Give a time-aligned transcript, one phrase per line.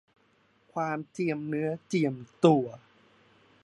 [0.73, 2.15] ความเจียมเนื้อเจียม
[2.45, 2.65] ตัว